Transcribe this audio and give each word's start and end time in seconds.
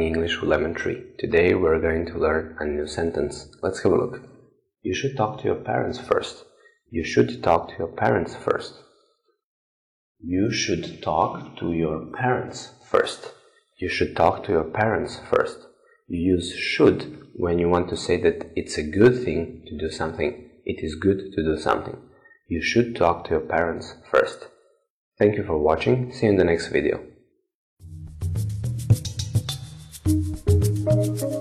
English 0.00 0.40
with 0.40 0.48
Lemon 0.48 0.72
Tree. 0.72 1.02
Today 1.18 1.54
we're 1.54 1.78
going 1.78 2.06
to 2.06 2.18
learn 2.18 2.56
a 2.60 2.64
new 2.64 2.86
sentence. 2.86 3.48
Let's 3.62 3.82
have 3.82 3.92
a 3.92 3.94
look. 3.94 4.22
You 4.80 4.94
should 4.94 5.18
talk 5.18 5.38
to 5.38 5.44
your 5.44 5.56
parents 5.56 5.98
first. 5.98 6.46
You 6.90 7.04
should 7.04 7.42
talk 7.42 7.68
to 7.68 7.74
your 7.78 7.88
parents 7.88 8.34
first. 8.34 8.72
You 10.18 10.50
should 10.50 11.02
talk 11.02 11.58
to 11.58 11.72
your 11.74 12.06
parents 12.06 12.70
first. 12.90 13.34
You 13.76 13.90
should 13.90 14.16
talk 14.16 14.44
to 14.44 14.52
your 14.52 14.64
parents 14.64 15.20
first. 15.30 15.58
You 16.08 16.36
use 16.36 16.56
should 16.56 17.28
when 17.34 17.58
you 17.58 17.68
want 17.68 17.90
to 17.90 17.98
say 17.98 18.16
that 18.22 18.50
it's 18.56 18.78
a 18.78 18.82
good 18.82 19.22
thing 19.26 19.64
to 19.66 19.76
do 19.76 19.90
something. 19.90 20.48
It 20.64 20.82
is 20.82 20.94
good 20.94 21.34
to 21.34 21.42
do 21.42 21.58
something. 21.58 21.98
You 22.48 22.62
should 22.62 22.96
talk 22.96 23.24
to 23.24 23.32
your 23.32 23.40
parents 23.40 23.94
first. 24.10 24.48
Thank 25.18 25.36
you 25.36 25.44
for 25.44 25.58
watching. 25.58 26.14
See 26.14 26.24
you 26.24 26.32
in 26.32 26.38
the 26.38 26.44
next 26.44 26.68
video. 26.68 27.13
Thank 30.94 31.22
you. 31.22 31.33